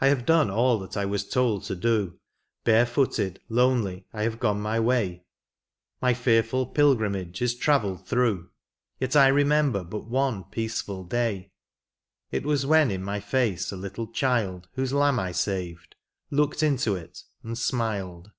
[0.00, 2.18] I have done all that I was told to do:
[2.64, 5.26] Barefooted, lonely, I have gone my way.
[6.00, 8.48] My feariiil pilgrimage is travelled through,
[8.98, 11.52] Yet I remember but one peaceful day.
[12.30, 15.96] It was when in my face a little child Whose lamb I saved,
[16.30, 18.30] looked into it and smiled.